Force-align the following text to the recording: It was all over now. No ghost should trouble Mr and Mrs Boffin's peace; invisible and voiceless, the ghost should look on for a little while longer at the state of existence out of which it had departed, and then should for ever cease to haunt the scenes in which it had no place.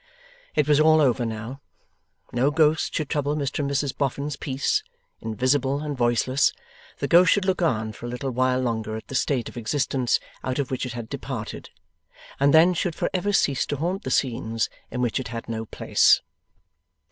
It 0.55 0.67
was 0.67 0.79
all 0.79 0.99
over 0.99 1.27
now. 1.27 1.61
No 2.33 2.49
ghost 2.49 2.95
should 2.95 3.07
trouble 3.07 3.35
Mr 3.35 3.59
and 3.59 3.69
Mrs 3.69 3.95
Boffin's 3.95 4.35
peace; 4.35 4.81
invisible 5.19 5.81
and 5.81 5.95
voiceless, 5.95 6.53
the 6.97 7.07
ghost 7.07 7.31
should 7.31 7.45
look 7.45 7.61
on 7.61 7.91
for 7.93 8.07
a 8.07 8.09
little 8.09 8.31
while 8.31 8.59
longer 8.59 8.95
at 8.95 9.07
the 9.09 9.13
state 9.13 9.47
of 9.47 9.57
existence 9.57 10.19
out 10.43 10.57
of 10.57 10.71
which 10.71 10.87
it 10.87 10.93
had 10.93 11.07
departed, 11.07 11.69
and 12.39 12.51
then 12.51 12.73
should 12.73 12.95
for 12.95 13.11
ever 13.13 13.31
cease 13.31 13.63
to 13.67 13.75
haunt 13.77 14.01
the 14.01 14.09
scenes 14.09 14.69
in 14.89 15.03
which 15.03 15.19
it 15.19 15.27
had 15.27 15.47
no 15.47 15.65
place. 15.67 16.21